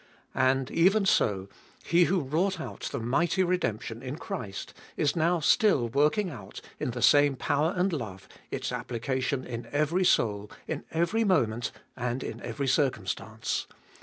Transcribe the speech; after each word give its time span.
And, 0.33 0.71
even 0.71 1.05
so, 1.05 1.47
He 1.83 2.05
who 2.05 2.21
wrought 2.21 2.59
out 2.59 2.89
the 2.91 2.97
mighty 2.99 3.43
redemption 3.43 4.01
in 4.01 4.15
Christ 4.15 4.73
is 4.97 5.15
now 5.15 5.39
still 5.41 5.89
working 5.89 6.31
out, 6.31 6.59
in 6.79 6.89
the 6.89 7.03
same 7.03 7.35
power 7.35 7.75
and 7.77 7.93
love, 7.93 8.27
its 8.49 8.71
applica 8.71 9.21
tion 9.21 9.45
in 9.45 9.67
every 9.71 10.03
soul, 10.03 10.49
in 10.67 10.83
every 10.89 11.23
moment 11.23 11.71
and 11.95 12.23
in 12.23 12.41
every 12.41 12.67
circumstance. 12.67 13.67